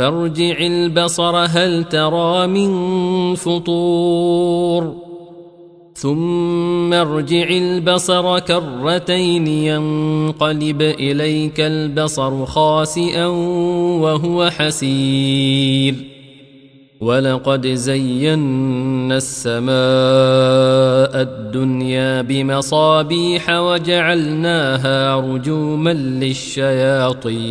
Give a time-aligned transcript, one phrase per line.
[0.00, 4.94] فارجع البصر هل ترى من فطور
[5.94, 13.26] ثم ارجع البصر كرتين ينقلب إليك البصر خاسئا
[14.00, 15.94] وهو حسير
[17.00, 19.70] ولقد زينا السماء
[21.22, 27.50] الدنيا بمصابيح وجعلناها رجوما للشياطين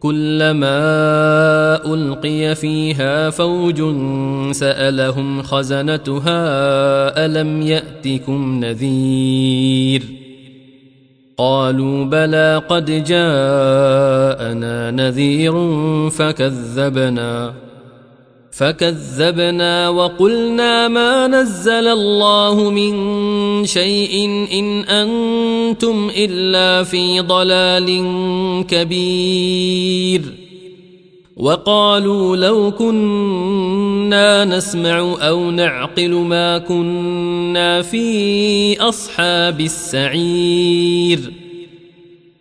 [0.00, 0.76] كلما
[1.94, 3.82] ألقي فيها فوج
[4.52, 6.36] سألهم خزنتها
[7.26, 10.02] ألم يأتكم نذير؟
[11.38, 15.54] قالوا بلى قد جاءنا نذير
[16.10, 17.65] فكذبنا.
[18.56, 22.94] فكذبنا وقلنا ما نزل الله من
[23.66, 28.04] شيء إن أنتم إلا في ضلال
[28.68, 30.22] كبير.
[31.36, 41.32] وقالوا لو كنا نسمع أو نعقل ما كنا في أصحاب السعير.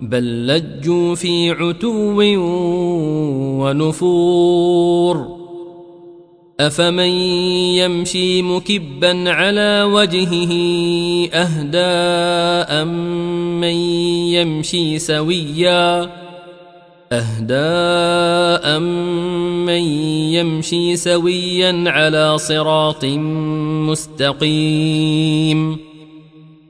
[0.00, 2.22] بل لجوا في عتو
[3.62, 5.36] ونفور.
[6.60, 7.08] أفمن
[7.78, 10.52] يمشي مكبا على وجهه
[11.32, 13.74] أهداء من
[14.34, 16.10] يمشي سويا؟
[17.12, 19.82] أهداء من
[20.32, 23.04] يمشي سويا على صراط
[23.90, 25.85] مستقيم.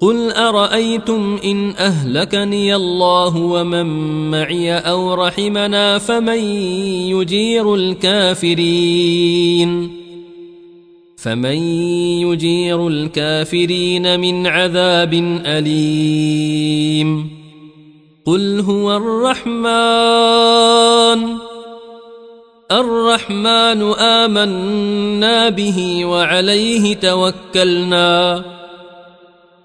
[0.00, 3.86] قل أرأيتم إن أهلكني الله ومن
[4.30, 6.38] معي أو رحمنا فمن
[7.12, 9.20] يجير الكافرين؟
[11.16, 11.56] فمن
[12.24, 15.14] يجير الكافرين من عذاب
[15.46, 17.30] أليم؟
[18.26, 19.60] قل هو الرحمن
[22.70, 28.44] الرحمن آمنا به وعليه توكلنا